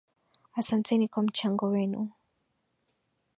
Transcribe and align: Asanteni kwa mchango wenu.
Asanteni 0.53 1.07
kwa 1.07 1.23
mchango 1.23 1.65
wenu. 1.67 2.09